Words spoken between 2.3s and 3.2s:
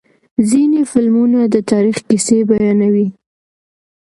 بیانوي.